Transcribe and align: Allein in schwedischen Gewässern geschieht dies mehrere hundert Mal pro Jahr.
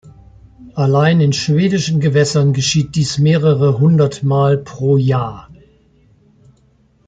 Allein 0.73 1.21
in 1.21 1.31
schwedischen 1.31 1.99
Gewässern 1.99 2.53
geschieht 2.53 2.95
dies 2.95 3.19
mehrere 3.19 3.77
hundert 3.77 4.23
Mal 4.23 4.57
pro 4.57 4.97
Jahr. 4.97 5.51